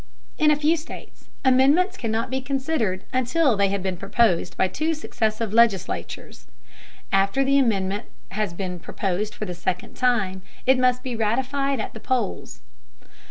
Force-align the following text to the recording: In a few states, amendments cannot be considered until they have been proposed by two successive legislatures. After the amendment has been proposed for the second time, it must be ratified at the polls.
In 0.39 0.49
a 0.49 0.55
few 0.55 0.77
states, 0.77 1.25
amendments 1.45 1.95
cannot 1.95 2.31
be 2.31 2.41
considered 2.41 3.03
until 3.13 3.55
they 3.55 3.69
have 3.69 3.83
been 3.83 3.97
proposed 3.97 4.57
by 4.57 4.67
two 4.67 4.95
successive 4.95 5.53
legislatures. 5.53 6.47
After 7.11 7.43
the 7.45 7.59
amendment 7.59 8.05
has 8.31 8.51
been 8.51 8.79
proposed 8.79 9.35
for 9.35 9.45
the 9.45 9.53
second 9.53 9.93
time, 9.95 10.41
it 10.65 10.79
must 10.79 11.03
be 11.03 11.15
ratified 11.15 11.79
at 11.79 11.93
the 11.93 11.99
polls. 11.99 12.61